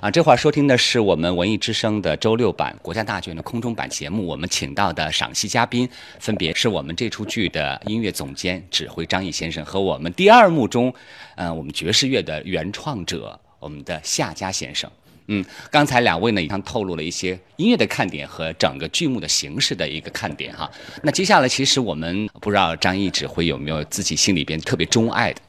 [0.00, 4.26] 啊，这会儿收听的是我们文艺之声的周六版国家大剧院的空中版节目。
[4.26, 5.86] 我们请到的赏析嘉宾，
[6.18, 10.92] 分别是我们这出剧的音乐总监、指挥张毅先生和我们第二幕中，
[11.34, 14.90] 呃，我们爵士乐的原创者，我们的夏家先生。
[15.26, 20.68] 嗯，刚才两位呢，已经透露了一些音乐的看点和整个剧目的形式的一个看点哈。
[21.02, 25.40] 那接下来，其实我们不知道张毅指挥有没有自己心里边特别钟爱的。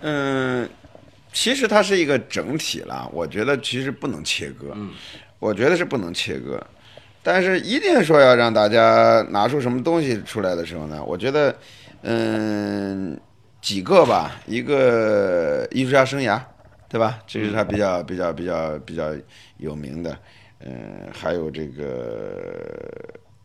[0.00, 0.68] 嗯，
[1.32, 4.90] 其实它是一个整体了，我觉得其实不能切割，嗯，
[5.38, 6.62] 我觉得是不能切割，
[7.22, 11.54] 但是一定说要让大家拿出什么东西出来的时候呢，我觉得，
[12.02, 13.18] 嗯，
[13.60, 16.40] 几个吧，一个艺术家生涯，
[16.88, 17.18] 对吧？
[17.26, 19.12] 这是他比较比较比较比较
[19.56, 20.18] 有名的，
[20.60, 22.78] 嗯，还有这个。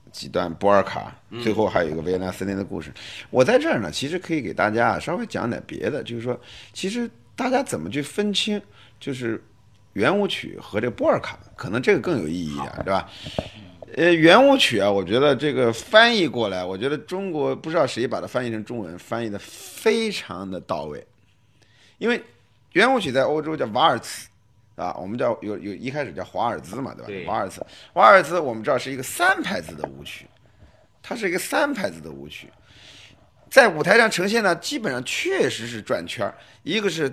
[0.09, 2.91] 几段波尔卡，最后还有一个维也纳森林的故事。
[3.29, 6.39] 我在这儿呢，其实可以给大家稍微讲点别的，就是说，
[6.73, 8.61] 其实大家怎么去分清，
[8.99, 9.41] 就是
[9.93, 13.09] 圆舞曲和这波尔卡，可能这个更有意义一点，对吧？
[13.95, 21.07] 呃，圆舞曲啊，我觉得这个翻译过来，我觉得中国不知道谁把它翻译成中文，翻译的非常的到位，
[21.97, 22.21] 因为
[22.73, 24.27] 圆舞曲在欧洲叫瓦尔茨。
[24.75, 27.07] 啊，我们叫有有一开始叫华尔兹嘛，对吧？
[27.07, 27.25] 对。
[27.25, 30.27] 华尔兹，华尔兹我们知道是一个三拍子的舞曲，
[31.01, 32.47] 它是一个三拍子的舞曲，
[33.49, 37.11] 在舞台上呈现呢，基本上确实是转圈儿，一个是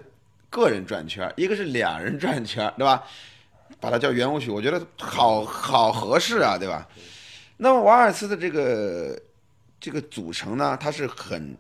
[0.55, 3.03] 个人转圈儿，一个是两人转圈儿，对吧？
[3.81, 6.87] 把它叫圆舞曲，我觉得好好合适啊，对吧？
[7.57, 9.21] 那么瓦尔兹的这个
[9.81, 11.57] 这个组成呢，它是很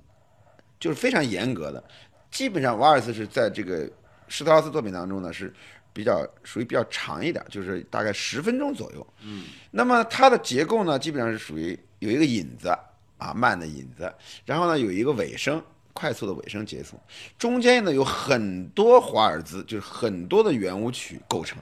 [0.78, 1.82] 就是非常严格的，
[2.30, 3.90] 基本上瓦尔兹是在这个
[4.28, 5.52] 施特劳斯作品当中呢是。
[5.96, 9.06] 比较属于比较长一点，就是大概十分钟左右。
[9.22, 12.68] 嗯，那么它的结构呢，基本上是属于有一个引子
[13.16, 14.12] 啊，慢的引子，
[14.44, 15.62] 然后呢有一个尾声，
[15.94, 17.00] 快速的尾声结束，
[17.38, 21.56] 中间呢有很多华尔兹，就是很多的圆舞曲构成，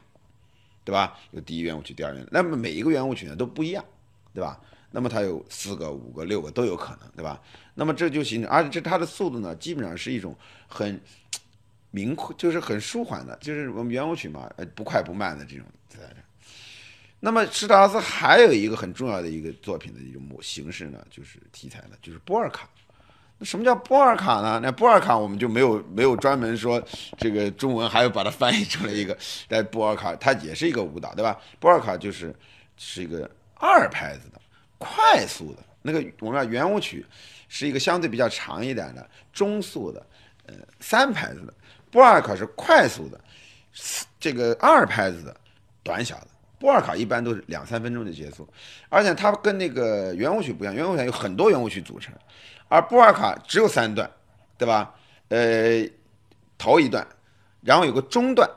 [0.83, 1.17] 对吧？
[1.31, 3.85] 有第一圆舞曲，第二圆，那么每一个圆舞曲呢都不一样，
[4.35, 4.61] 对吧？
[4.91, 7.41] 那么它有四个、五个、六个都有可能，对吧？
[7.75, 10.37] 那么这就形成，而且这它的速度呢，基本上是一种
[10.67, 11.01] 很。
[11.95, 16.17] 明快就是很舒缓的，就是我们圆舞曲嘛，呃，不快不慢的这种在这。
[17.21, 22.67] 那么施特劳斯还有一个很重要的一个作品的一种模形式呢，就是题材呢，就是波尔卡。
[23.45, 24.61] 什么叫波尔卡呢？
[24.63, 26.83] 那波尔卡我们就没有没有专门说
[27.19, 29.17] 这个中文还有把它翻译出来一个，
[29.49, 31.39] 但波尔卡它也是一个舞蹈，对吧？
[31.59, 32.35] 波尔卡就是
[32.77, 34.41] 是一个二拍子的
[34.79, 37.05] 快速的那个，我们要圆舞曲
[37.49, 40.07] 是一个相对比较长一点的中速的，
[40.47, 41.53] 呃，三拍子的。
[41.91, 43.21] 波尔卡是快速的，
[44.19, 45.37] 这个二拍子的
[45.83, 46.29] 短小的。
[46.59, 48.49] 波尔卡一般都是两三分钟就结束，
[48.89, 52.15] 而且它跟那个圆舞曲不一样，圆舞曲有很多圆舞曲组成，
[52.73, 54.11] 而波尔卡只有三段，
[54.57, 54.95] 对吧？
[55.29, 55.87] 呃，
[56.57, 57.07] 头一段，
[57.61, 58.49] 然后有个中段，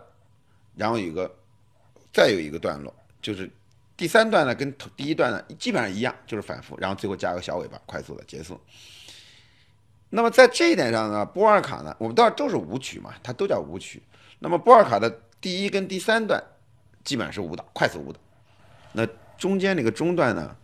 [0.74, 1.30] 然后有个
[2.14, 3.52] 再有一个段落，就是
[3.98, 8.58] 第三段呢跟头第一段呢基本上一样，就是反复，然后最后加个小尾巴，快速的结束。
[10.10, 14.02] 那么在这一点上呢，波尔卡呢，我们都都是舞曲嘛，它都叫舞曲。
[14.40, 15.10] 那么波尔卡的
[15.42, 16.42] 第一跟第三段
[17.04, 18.20] 基本上是舞蹈，快速舞蹈。
[18.94, 19.06] 那
[19.38, 20.56] 中间那个中段呢，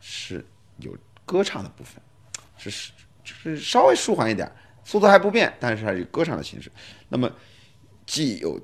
[0.00, 0.44] 是
[0.78, 2.02] 有歌唱的部分，
[2.56, 2.92] 是是
[3.24, 4.50] 就是稍微舒缓一点，
[4.84, 6.70] 速度还不变，但是它有歌唱的形式。
[7.08, 7.30] 那么
[8.04, 8.60] 既有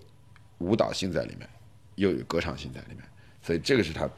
[0.59, 1.49] 舞蹈性在里面，
[1.97, 2.99] 又有歌唱性在里面，
[3.43, 4.09] 所以这个是它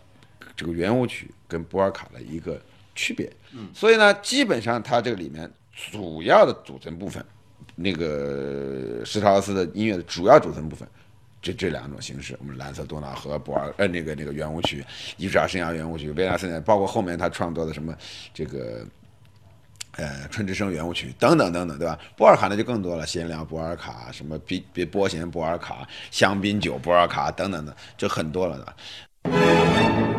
[0.56, 2.60] 这个圆舞曲跟波尔卡的一个
[2.94, 3.30] 区别。
[3.52, 5.50] 嗯，所以呢，基本上它这个里面。
[5.90, 7.26] 主要的组成部分，
[7.74, 10.88] 那个施特劳斯的音乐的主要组成部分，
[11.42, 14.84] 这这两种形式，我们蓝色多瑙河、博尔呃那个那个圆舞曲、
[15.16, 17.92] 艺术家生涯圆舞曲、维纳森，包括后面他创作的什么
[18.32, 18.86] 这个
[19.96, 21.98] 呃春之声圆舞曲等等等等，对吧？
[22.16, 28.74] 波尔卡那就更多了，贤良波尔卡，什么比比波弦波尔卡、香槟酒波尔卡等等的，就很多了，
[29.22, 30.13] 对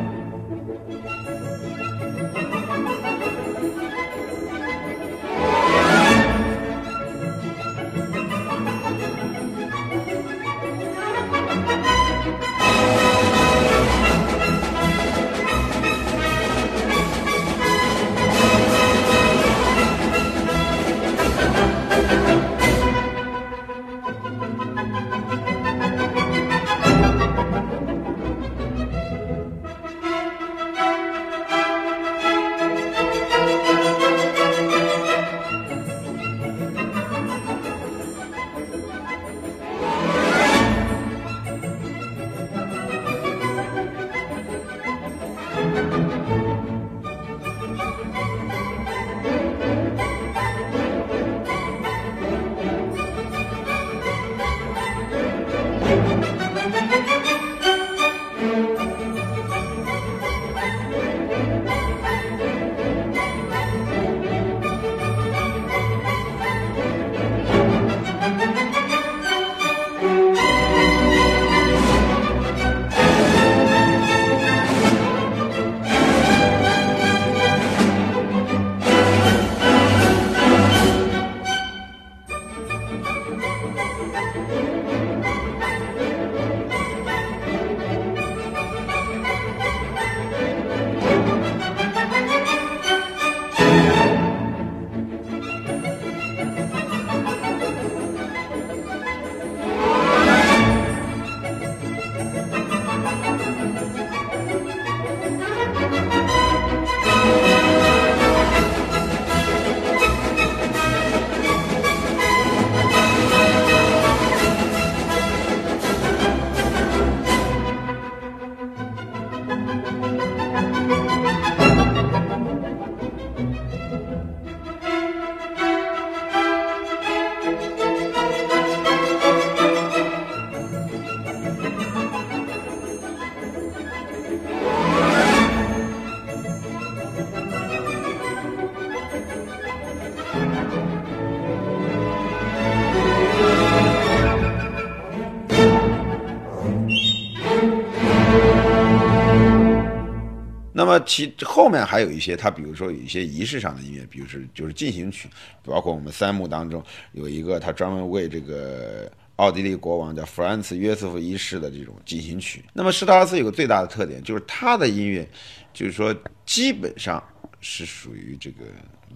[150.98, 155.30] 么其后面还有一些，他比如说有一些仪式上的音乐，比如是就是进行曲，
[155.64, 162.64] 包括我们三幕当中有一个他专门为这个奥地利国王叫弗兰茨约瑟夫一世的这种进行曲。
[162.74, 165.28] 那么施特劳斯有个最大的特点，就是他的音乐，
[165.74, 166.16] 就是说
[166.46, 167.22] 基本上
[167.60, 168.66] 是属于这个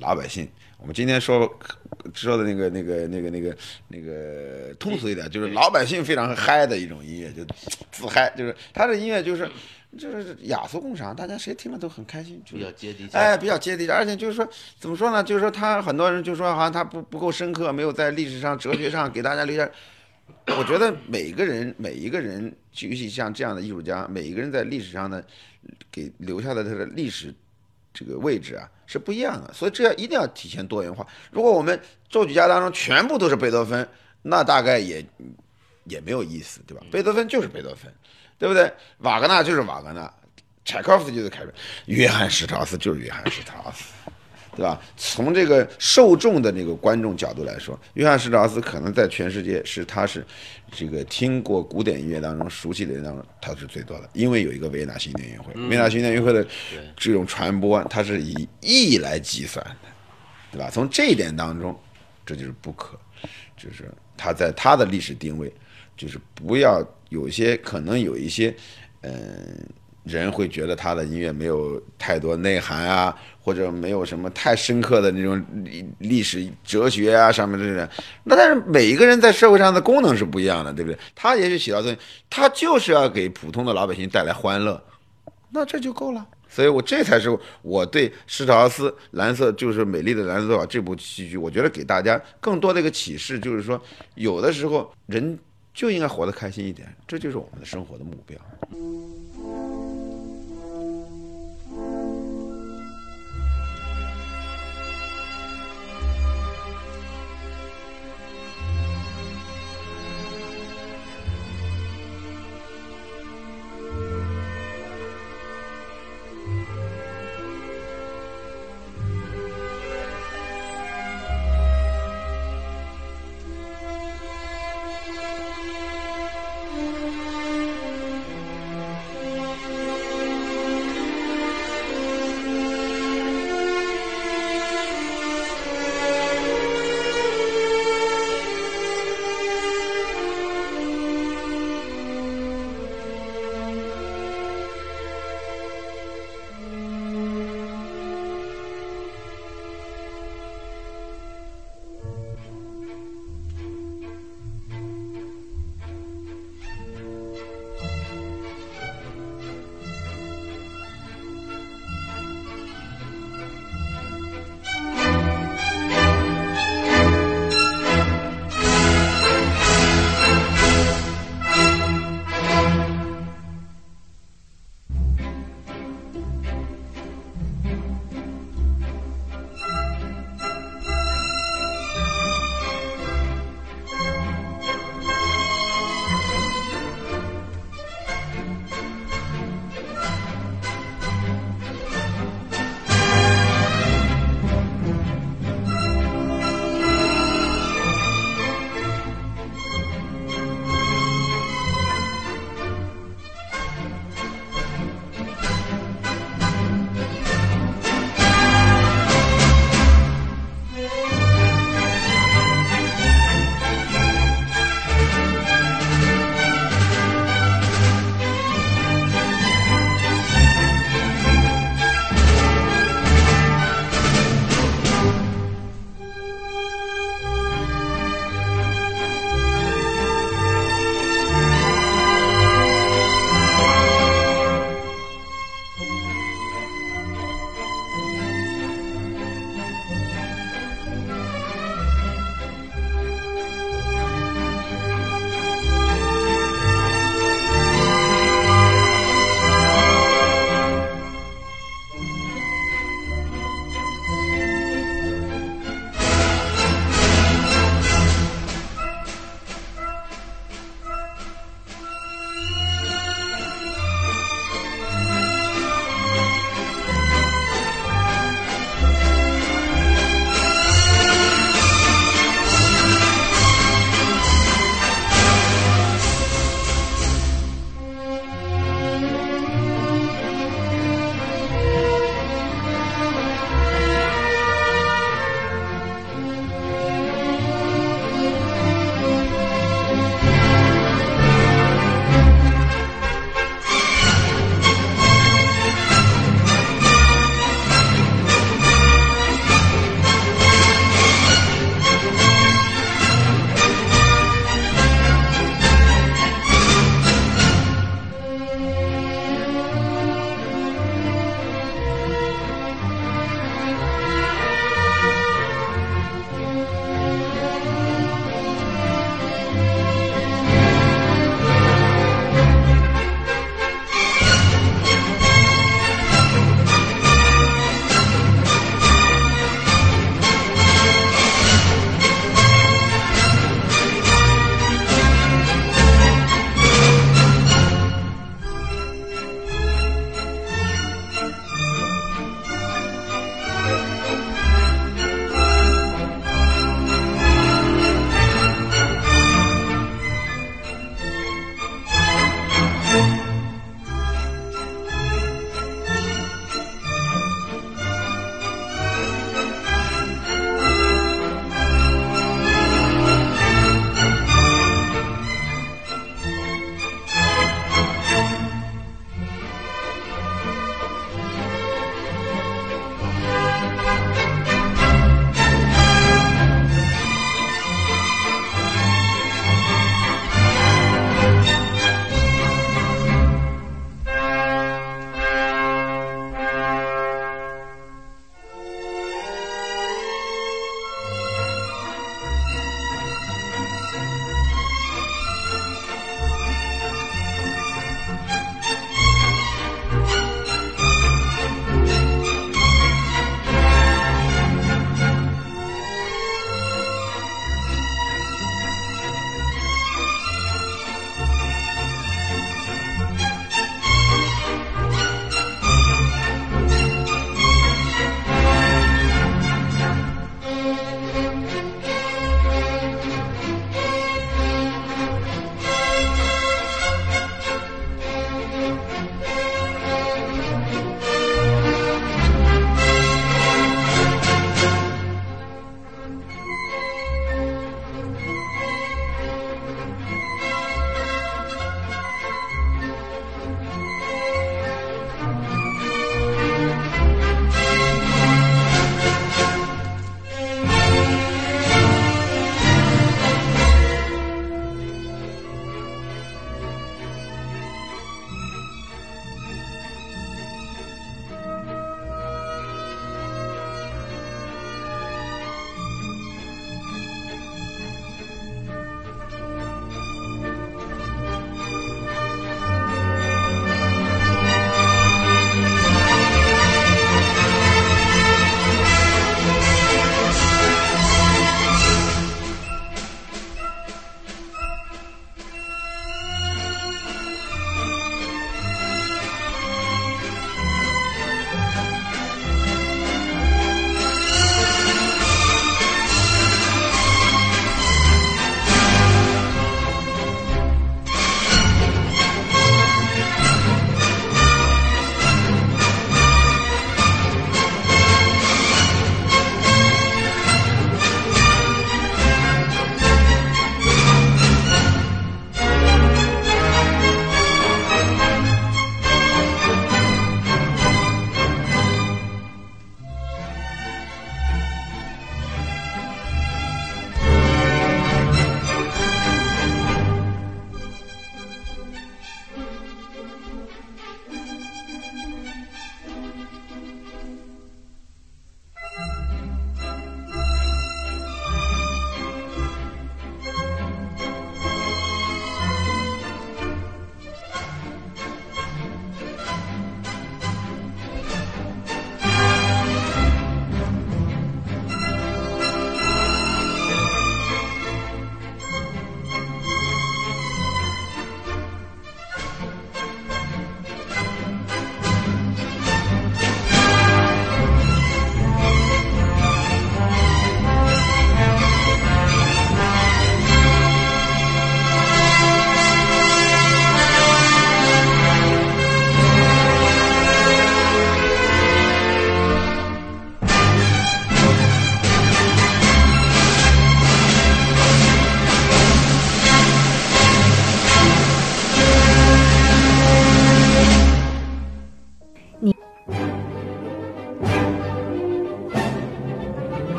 [0.00, 0.48] 老百姓。
[0.80, 1.40] 我们今天说
[2.14, 3.56] 说的那个、那个、那个、那个、
[3.88, 7.44] 那个通俗一点，就是老百姓非常嗨的一种音乐，就
[7.90, 9.50] 自嗨，就是他的音乐就是
[9.96, 13.16] 就是雅俗共赏，大家谁听了都很开心，就比较接地气。
[13.16, 14.46] 哎，比较接地气，而且就是说
[14.78, 15.22] 怎么说呢？
[15.24, 19.68] 就是说他很多人就说好像他不不够深刻，没有在历史上、哲学上给大家留下。
[20.58, 22.44] 我觉得每个人每一个人，
[22.80, 25.22] 尤其像这样的艺术家，每一个人在历史上呢，
[25.90, 27.34] 给留下的他的历史
[27.94, 31.06] 这个位置啊是不一样的，所以这要一定要体现多元化。
[31.30, 33.86] 如果我们作曲家当中全部都是贝多芬，
[34.22, 35.04] 那大概也
[35.84, 36.84] 也没有意思，对吧？
[36.90, 37.92] 贝多芬就是贝多芬，
[38.38, 38.72] 对不对？
[38.98, 40.12] 瓦格纳就是瓦格纳，
[40.64, 41.56] 柴可夫斯基就是柴可夫斯
[41.86, 43.84] 基，约翰施特劳斯就是约翰施特劳斯。
[44.56, 44.80] 对吧？
[44.96, 50.26] 从这个受众的那个观众角度来说，约翰施特劳斯可能在全世界是他是
[50.72, 56.44] 这个听过古典音乐当中熟悉的人当中他是最多的，因为有一个维也纳新年音乐会，维也纳新年音乐会的
[56.96, 59.88] 这种传播，它是以亿来计算的，
[60.50, 60.68] 对吧？
[60.72, 61.78] 从这一点当中，
[62.26, 62.98] 这就是不可，
[63.56, 65.52] 就是他在他的历史定位，
[65.96, 68.54] 就是不要有些可能有一些，
[69.02, 69.12] 嗯。
[70.04, 77.86] 人会觉得他的音乐没有太多内涵啊，或者没有什么太深刻的那种历历史哲学啊上面这些。
[78.24, 80.98] 那但是每一个人在社会上的功能是不一样的，对不对？
[81.14, 82.00] 他也许起到作用，
[82.30, 84.82] 他就是要给普通的老百姓带来欢乐，
[85.50, 86.26] 那这就够了。
[86.48, 87.28] 所以我这才是
[87.60, 93.78] 我对施特劳斯《蓝色就是美丽的蓝色这部戏剧，我觉得给大家更多的一个启示，就是说
[94.14, 95.38] 有的时候人
[95.78, 98.36] 就应该活得开心一点，这就是我们的生活的目标。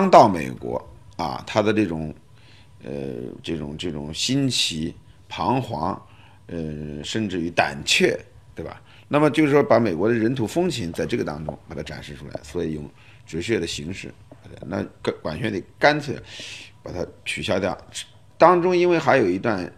[0.00, 0.82] 刚到美国
[1.16, 2.14] 啊，他的这种
[2.82, 2.90] 呃
[3.42, 4.94] 这种这种新奇、
[5.28, 6.00] 彷徨，
[6.46, 8.18] 呃甚至于胆怯，
[8.54, 8.80] 对吧？
[9.08, 12.88] 那么就是说，把美国的人土风情在这个当中把它展示出来，所以用
[13.26, 14.10] 直叙的形式，
[14.66, 16.16] 那管管弦得干脆
[16.82, 17.76] 把它取消掉。
[18.38, 19.70] 当中因为还有一段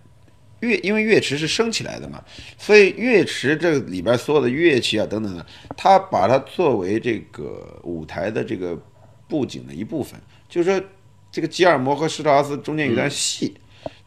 [0.61, 2.23] 乐，因为乐池是升起来的嘛，
[2.57, 5.45] 所以乐池这里边所有的乐器啊等等的，
[5.77, 8.81] 他把它作为这个舞台的这个
[9.33, 10.87] 布景的一部分，就是说
[11.31, 13.57] 这个吉尔摩和施特劳斯中间有段戏，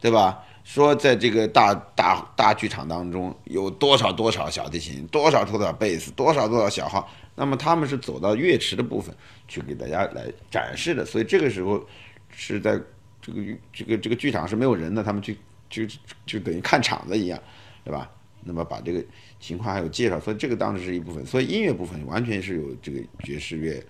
[0.00, 0.40] 对吧？
[0.62, 9.12] 说在这个大大大剧场当中有多少多少小提琴，多少多少贝斯，多少多少小号，那么他们是走到乐池的部分
[9.48, 11.84] 去给大家来展示的，所以这个时候
[12.30, 12.80] 是在
[13.20, 15.36] 这个这个这个剧场是没有人的，他们去
[15.68, 15.82] 就
[16.24, 17.40] 就等于看场子一样，
[17.84, 18.08] 对吧？
[18.48, 19.04] 那么把这个
[19.40, 23.84] 情况还有介绍，所以这个当时是一部分，所以音乐部分完全是有这个爵士乐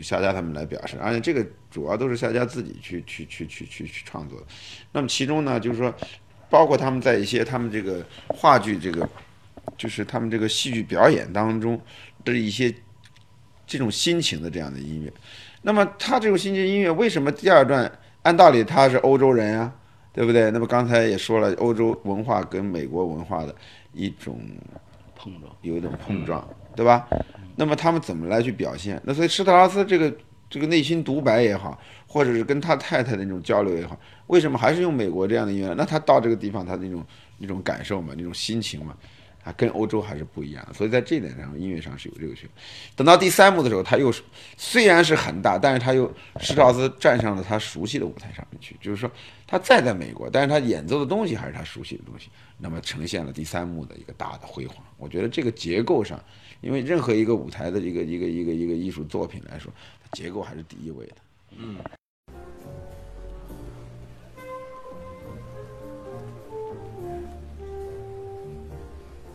[0.00, 4.46] 就夏家他们来表示，而且这个主要都是夏家自己去去去去去去创作的。
[4.92, 5.94] 那么其中呢，就是说，
[6.48, 9.06] 包括他们在一些他们这个话剧这个，
[9.76, 11.78] 就是他们这个戏剧表演当中
[12.24, 12.74] 的一些
[13.66, 15.12] 这种心情的这样的音乐。
[15.60, 17.90] 那么他这种心情音乐为什么第二段
[18.22, 19.70] 按道理他是欧洲人啊，
[20.14, 20.50] 对不对？
[20.50, 23.54] 那么刚才也说了，欧洲文化跟美国文化的
[23.92, 24.40] 一种
[25.20, 27.06] 碰撞，有一种碰撞，对吧？
[27.56, 28.98] 那么他们怎么来去表现？
[29.04, 30.10] 那所以施特拉斯这个
[30.48, 33.94] 这个内心独白也好，或者是跟他太太的那种交流也好，
[34.28, 35.74] 为什么还是用美国这样的音乐？
[35.74, 37.04] 那他到这个地方，他那种
[37.36, 38.96] 那种感受嘛，那种心情嘛，
[39.42, 40.66] 啊，跟欧洲还是不一样。
[40.74, 42.62] 所以在这点上，音乐上是有这个区别。
[42.94, 44.12] 等到第三幕的时候，他又
[44.56, 49.10] 虽然是很大，但是他又施特劳斯站上了他熟悉的舞台上面去，就是说
[49.46, 54.76] 他再在美国，但是他演奏的东西还是他熟悉的东西，那么呈现了第三幕的一个大的辉煌。
[54.98, 56.22] 我觉得这个结构上，
[56.60, 59.72] 因为任何一个舞台的一个一个一个一个艺术作品来说，
[60.12, 61.14] 结构还是第一位的。
[61.56, 61.76] 嗯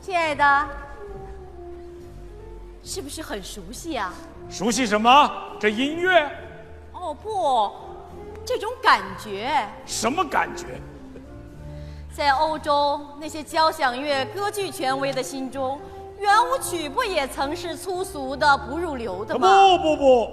[0.05, 0.67] 亲爱的，
[2.83, 4.13] 是不是很熟悉啊？
[4.51, 5.31] 熟悉什么？
[5.59, 6.29] 这音乐
[6.93, 7.71] 哦不，
[8.45, 10.79] 这种感觉，什么感觉？
[12.15, 15.81] 在欧洲那些交响乐、歌剧权威的心中，
[16.19, 19.49] 圆舞曲不也曾是粗俗的、不入流的吗？
[19.75, 20.31] 不不不，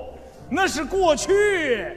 [0.50, 1.96] 那是过去。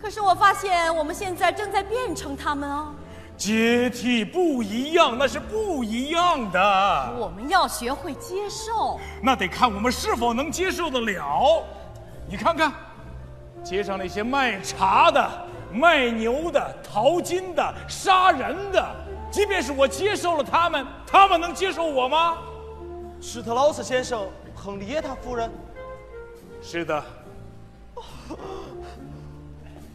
[0.00, 2.94] 可是我发现我们现在正在变成他们啊！
[3.36, 7.12] 阶梯不一样，那是不一样的。
[7.18, 9.00] 我们要学会接受。
[9.22, 11.62] 那得看我们是否能接受得了。
[12.28, 12.72] 你看看，
[13.64, 15.28] 街上那些卖茶的、
[15.72, 18.94] 卖牛的、淘金的、杀人的，
[19.30, 22.38] 即便是我接受了他们，他们能接受我吗？
[23.20, 25.50] 施特劳斯先生，亨利耶塔夫人，
[26.60, 27.02] 是的，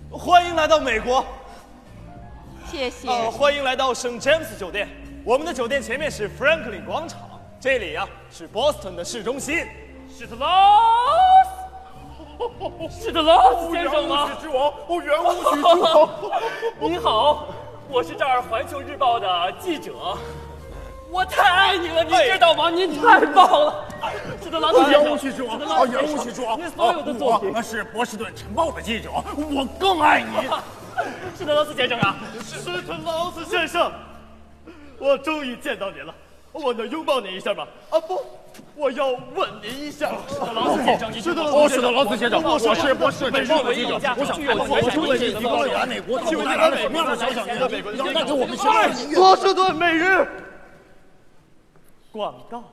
[0.10, 1.26] 欢迎来到美国。
[2.70, 3.08] 谢谢。
[3.08, 4.88] 呃，欢迎来到圣詹姆斯酒店。
[5.24, 7.20] 我们的酒店前面是 Franklin 广场，
[7.60, 9.66] 这里呀、是 Boston 的市中心。
[10.10, 10.48] 施特劳
[12.90, 14.30] 斯，施特劳斯先生吗？
[14.42, 16.10] 之王，哦，圆舞曲之王。
[16.92, 17.48] 你好，
[17.90, 19.94] 我是这儿《环球日报》的记者。
[21.10, 22.70] 我太爱你了，你知道吗？
[22.70, 23.86] 您太棒了，
[24.44, 25.04] 施特劳斯先生。
[25.04, 30.48] 圆舞曲之王，啊，圆舞曲之王，您所有的作品我是波士顿晨报的记者，我更爱你。
[31.38, 33.92] 施特劳斯先生啊，施特劳斯先生，
[34.98, 36.14] 我终于见到您了，
[36.52, 37.68] 我能拥抱您一下吗？
[37.92, 38.20] 啊不，
[38.76, 40.12] 我要吻您一下。
[40.28, 47.96] 施特劳斯先生，你施特哦，是的，劳斯先生，我是波士顿晨报的记者，我我想看看我们为这地方来美国，到底带来了什么样的小小音乐？
[47.98, 49.16] 要带给我们什么样的音乐？
[49.16, 50.28] 波士顿每日
[52.12, 52.64] 广告。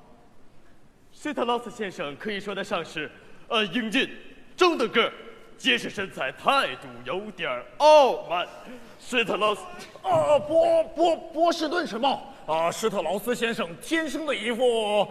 [1.13, 3.11] 施特劳斯先生可以说得上是，
[3.49, 4.09] 呃，英俊、
[4.57, 5.13] 中等个
[5.55, 8.47] 儿，结实身材，态度有点儿傲慢。
[8.99, 9.61] 施特劳斯，
[10.03, 15.07] 啊，波波波士顿什么啊，施特劳斯先生天生的一副，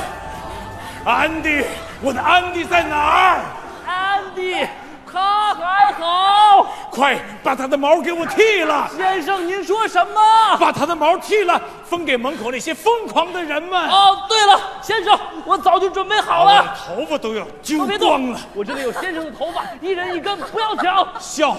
[1.05, 1.65] 安迪，
[2.01, 3.41] 我的安迪在哪儿？
[3.85, 4.65] 安迪，
[5.11, 6.67] 他还好。
[6.91, 8.89] 快把他的毛给我剃了！
[8.95, 10.57] 先生，您说什么？
[10.57, 13.89] 把他的毛剃了，分给门口那些疯狂的人们。
[13.89, 16.73] 哦，对了，先生，我早就准备好了。
[16.87, 18.39] 头发都要揪光了。
[18.55, 21.07] 我这里有先生的头发，一人一根，不要抢。
[21.19, 21.57] 笑，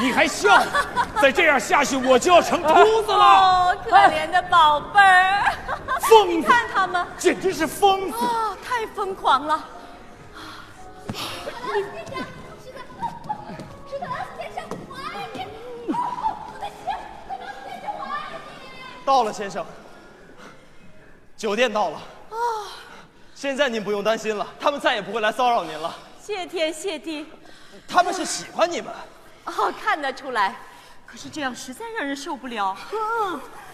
[0.00, 0.62] 你还笑？
[1.20, 3.24] 再这样下去，我就要成秃子了。
[3.24, 5.52] 哦，可怜的宝贝儿，
[6.02, 6.32] 疯子！
[6.32, 8.16] 你看他们，简直是疯子！
[8.18, 9.64] 哦，太疯狂了。
[19.04, 19.64] 到了，先生。
[21.36, 21.96] 酒店到了。
[22.30, 22.36] 啊，
[23.34, 25.94] 现在您不用担心了，他们再也不会来骚扰您了。
[26.20, 27.26] 谢天谢地。
[27.86, 28.92] 他们是喜欢你们。
[29.44, 30.56] 哦，看得出来。
[31.06, 32.76] 可是这样实在让人受不了。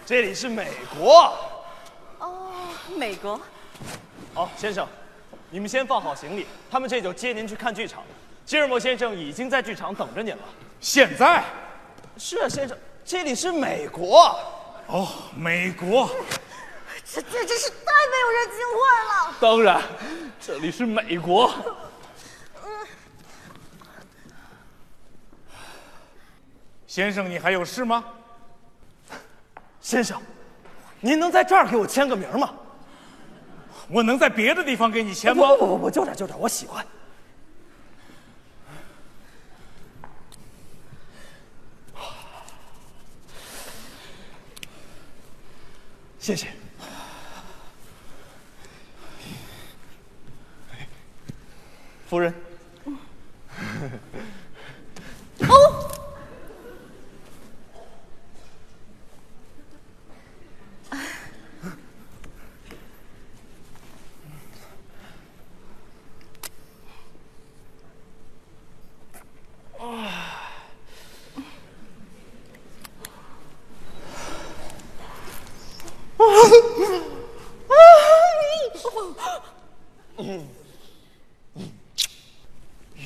[0.05, 1.33] 这里是美国。
[2.19, 2.51] 哦，
[2.95, 3.39] 美国。
[4.33, 4.87] 好，先生，
[5.49, 8.03] 你们先放好行李，他们这就接您去看剧场。
[8.45, 10.43] 吉尔莫先生已经在剧场等着您了。
[10.79, 11.43] 现在？
[12.17, 14.37] 是啊，先生，这里是美国。
[14.91, 16.09] 哦，美国，
[17.05, 19.35] 这这真是太没有人情味了。
[19.39, 19.81] 当然，
[20.37, 21.49] 这里是美国。
[26.85, 28.03] 先生，你还有事吗？
[29.79, 30.21] 先生，
[30.99, 32.53] 您能在这儿给我签个名吗？
[33.87, 35.47] 我能在别的地方给你签吗？
[35.47, 36.85] 不不不不，就这就这，我喜欢。
[46.21, 46.47] 谢谢，
[52.07, 52.31] 夫人。
[55.41, 55.87] 哦。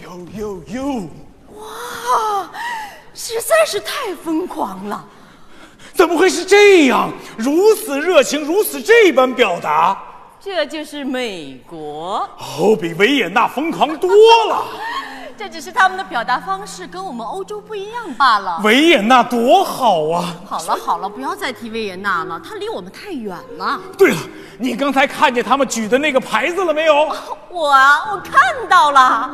[0.01, 1.09] 呦呦呦！
[1.55, 2.51] 哇，
[3.13, 5.07] 实在是太疯狂了！
[5.93, 7.09] 怎么会是这样？
[7.37, 9.97] 如此热情，如此这般表达，
[10.41, 14.11] 这就是美国哦，比维也纳疯狂多
[14.49, 14.65] 了。
[15.39, 18.59] 这只是他们的表达方式跟我们欧洲不一样罢了。
[18.61, 20.35] 维也纳多好啊！
[20.45, 23.79] 好了好了，不要再提维也纳了，它离我们太远了。
[23.97, 24.17] 对了，
[24.59, 27.09] 你刚才看见他们举的那个牌子了没有？
[27.49, 29.31] 我啊，我看到了。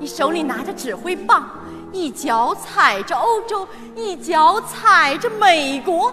[0.00, 1.46] 你手里拿着指挥棒，
[1.92, 6.10] 一脚踩着欧洲，一脚踩着美国。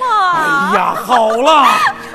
[0.00, 0.32] 哇！
[0.32, 1.66] 哎呀，好了，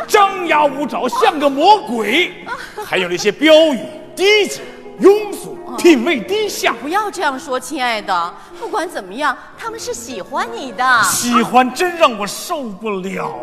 [0.08, 2.46] 张牙舞爪像个魔鬼，
[2.86, 3.80] 还有那些标语，
[4.15, 4.62] 低级。
[5.00, 6.76] 庸俗，品味低下。
[6.80, 8.34] 不要这样说，亲爱的。
[8.60, 11.02] 不管怎么样，他们是喜欢你的。
[11.02, 13.34] 喜欢真让我受不了。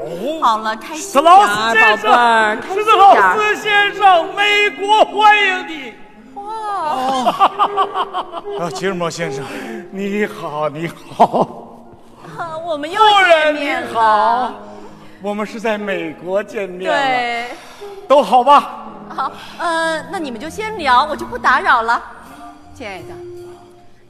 [0.40, 2.84] 好了，开心点，宝贝儿，开心点。
[2.84, 5.94] 斯劳斯先生，美国欢迎你。
[6.34, 6.44] 哇！
[8.62, 9.44] 啊，吉尔摩先生，
[9.90, 11.67] 你好，你好。
[12.38, 13.92] 啊，我们又见面了。
[13.92, 14.54] 好，
[15.20, 16.96] 我们是在美国见面了。
[16.96, 17.46] 对，
[18.06, 18.84] 都好吧？
[19.08, 22.00] 好，呃，那你们就先聊，我就不打扰了，
[22.74, 23.06] 亲爱的，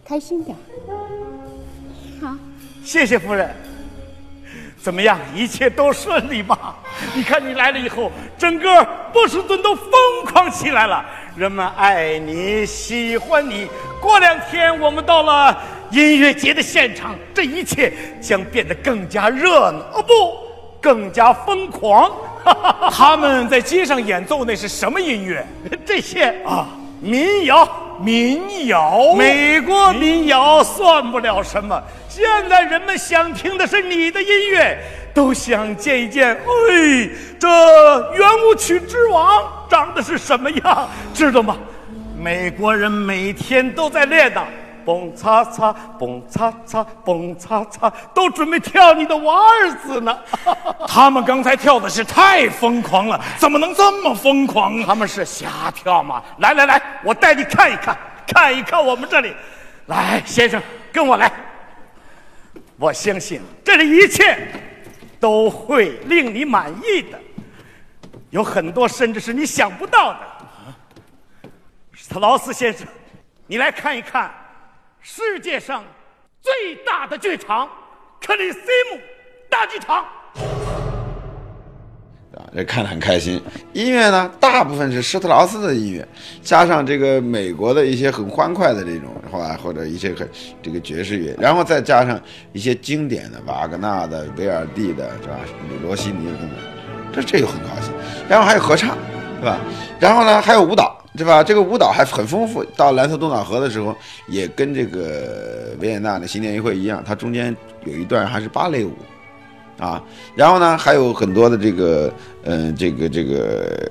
[0.06, 0.54] 开心点。
[2.20, 2.34] 好，
[2.84, 3.54] 谢谢夫人。
[4.80, 6.76] 怎么样，一切都顺利吧？
[7.14, 9.90] 你看你来了以后，整个波士顿都疯
[10.26, 13.68] 狂起来了，人们爱你，喜欢你。
[14.00, 15.56] 过两天我们到了
[15.90, 20.36] 音乐节的现场，这一切将变得更加热闹，哦不，
[20.80, 22.10] 更加疯狂。
[22.90, 25.44] 他们在街上演奏那是什么音乐？
[25.84, 26.68] 这些啊，
[27.00, 27.68] 民谣，
[28.00, 31.82] 民谣，美国民谣算不了什么。
[32.08, 34.78] 现在人们想听的是你的音乐，
[35.12, 36.34] 都想见一见。
[36.34, 37.48] 哎，这
[38.14, 41.56] 圆舞曲之王长得是什么样，知道吗？
[42.18, 44.44] 美国人每天都在练呐，
[44.88, 50.18] 蹦擦擦，蹦擦擦，蹦擦擦，都准备跳你的瓦尔兹呢。
[50.88, 54.82] 他们刚才跳的是太疯狂了，怎么能这么疯狂？
[54.84, 56.22] 他们是瞎跳吗？
[56.38, 59.36] 来来来，我带你看一看，看一看我们这里。
[59.88, 60.58] 来，先生，
[60.90, 61.30] 跟我来。
[62.78, 64.38] 我相信这里一切
[65.20, 67.20] 都会令你满意的，
[68.30, 70.20] 有很多甚至是你想不到的。
[71.92, 72.86] 史特劳斯先生，
[73.46, 74.32] 你来看一看
[75.10, 75.82] 世界上
[76.42, 76.52] 最
[76.84, 77.66] 大的剧场——
[78.20, 78.58] 克里西
[78.92, 79.00] 姆
[79.48, 80.04] 大剧场。
[82.36, 83.42] 啊，这看得很开心。
[83.72, 86.06] 音乐呢，大部分是施特劳斯的音乐，
[86.42, 90.28] 加上这个美国的一些很欢快的这种，或或者一些很
[90.62, 92.20] 这个爵士乐，然后再加上
[92.52, 95.38] 一些经典的瓦格纳的、维尔第的，是吧？
[95.82, 96.50] 罗西尼等等，
[97.14, 97.94] 这这就很高兴。
[98.28, 98.94] 然后还有合唱，
[99.40, 99.58] 对吧？
[99.98, 101.42] 然后呢，还有舞蹈，对吧？
[101.42, 102.64] 这个舞蹈还很丰富。
[102.76, 103.96] 到蓝色多瑙河的时候，
[104.26, 108.92] 也跟这个维也纳的新年音乐会一样，它中间有一段还是芭蕾舞。
[109.78, 110.02] 啊，
[110.34, 113.88] 然后呢，还有很多的这个，嗯，这个这个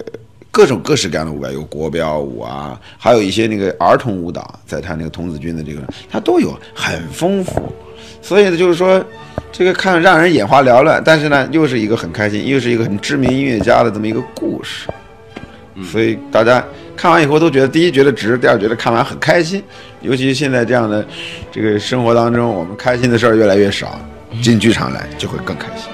[0.52, 5.82] 各种各式各样的舞蹈，有国标舞啊，还有一些那个儿童舞蹈，在他那个童子军的这个，
[6.12, 7.72] 他都有很丰富。
[8.22, 9.02] 所以呢，就是说，
[9.50, 14.90] 这个看让人眼花缭乱，但是呢，又是一个很开心，又是一个很知名音乐家的这么一个故事。
[15.84, 16.64] 所以大家
[16.96, 19.64] 看完以后都觉得，第一觉得值，第二觉得看完很开心。
[20.02, 21.06] 尤其现在这样的
[21.52, 24.00] 这个生活当中，我们开心的事儿越来越少。
[24.44, 25.88] 进剧场来就会更开心。